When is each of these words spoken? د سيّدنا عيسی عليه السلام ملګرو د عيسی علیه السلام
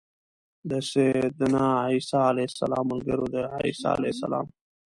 د 0.69 0.71
سيّدنا 0.91 1.65
عيسی 1.85 2.19
عليه 2.29 2.47
السلام 2.51 2.85
ملګرو 2.93 3.25
د 3.35 3.37
عيسی 3.57 3.85
علیه 3.95 4.11
السلام 4.15 4.45